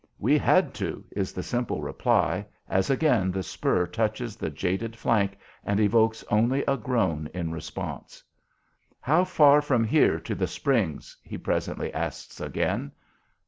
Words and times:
"We 0.17 0.35
had 0.39 0.73
to," 0.81 1.05
is 1.11 1.31
the 1.31 1.43
simple 1.43 1.83
reply 1.83 2.47
as 2.67 2.89
again 2.89 3.29
the 3.31 3.43
spur 3.43 3.85
touches 3.85 4.35
the 4.35 4.49
jaded 4.49 4.95
flank 4.95 5.37
and 5.63 5.79
evokes 5.79 6.23
only 6.31 6.65
a 6.67 6.75
groan 6.75 7.29
in 7.35 7.51
response. 7.51 8.23
"How 8.99 9.23
far 9.23 9.61
from 9.61 9.83
here 9.83 10.19
to 10.19 10.33
the 10.33 10.47
Springs?" 10.47 11.15
he 11.21 11.37
presently 11.37 11.93
asks 11.93 12.39
again. 12.41 12.93